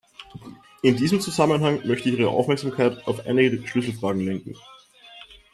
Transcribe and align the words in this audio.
In 0.81 0.97
diesem 0.97 1.21
Zusammenhang 1.21 1.85
möchte 1.85 2.09
ich 2.09 2.17
Ihre 2.17 2.29
Aufmerksamkeit 2.31 3.05
auf 3.05 3.27
einige 3.27 3.67
Schlüsselfragen 3.67 4.25
lenken. 4.25 4.55